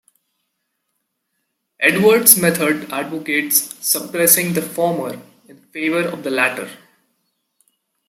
Edwards' 1.79 2.35
method 2.35 2.91
advocates 2.91 3.75
suppressing 3.87 4.53
the 4.53 4.61
former 4.63 5.21
in 5.47 5.57
favor 5.71 6.07
of 6.07 6.23
the 6.23 6.31
latter. 6.31 6.71